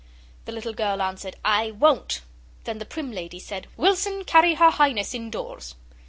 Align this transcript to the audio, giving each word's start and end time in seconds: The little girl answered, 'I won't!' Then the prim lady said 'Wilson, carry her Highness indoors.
The 0.45 0.51
little 0.51 0.73
girl 0.73 0.99
answered, 0.99 1.35
'I 1.45 1.69
won't!' 1.79 2.21
Then 2.63 2.79
the 2.79 2.85
prim 2.87 3.11
lady 3.11 3.37
said 3.37 3.67
'Wilson, 3.77 4.23
carry 4.25 4.55
her 4.55 4.71
Highness 4.71 5.13
indoors. 5.13 5.75